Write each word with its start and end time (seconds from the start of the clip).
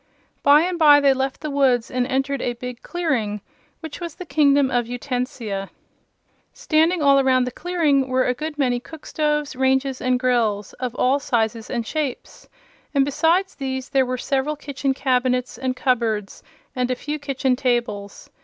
By 0.41 0.61
and 0.61 0.79
by 0.79 0.99
they 0.99 1.13
left 1.13 1.41
the 1.41 1.51
woods 1.51 1.91
and 1.91 2.07
entered 2.07 2.41
a 2.41 2.53
big 2.53 2.81
clearing, 2.81 3.33
in 3.33 3.41
which 3.81 3.99
was 4.01 4.15
the 4.15 4.25
Kingdom 4.25 4.71
of 4.71 4.87
Utensia. 4.87 5.69
Standing 6.53 7.03
all 7.03 7.19
around 7.19 7.43
the 7.43 7.51
clearing 7.51 8.07
were 8.07 8.25
a 8.25 8.33
good 8.33 8.57
many 8.57 8.79
cookstoves, 8.79 9.55
ranges 9.55 10.01
and 10.01 10.19
grills, 10.19 10.73
of 10.79 10.95
all 10.95 11.19
sizes 11.19 11.69
and 11.69 11.85
shapes, 11.85 12.49
and 12.95 13.05
besides 13.05 13.53
these 13.53 13.89
there 13.89 14.07
were 14.07 14.17
several 14.17 14.55
kitchen 14.55 14.95
cabinets 14.95 15.59
and 15.59 15.75
cupboards 15.75 16.41
and 16.75 16.89
a 16.89 16.95
few 16.95 17.19
kitchen 17.19 17.55
tables. 17.55 18.31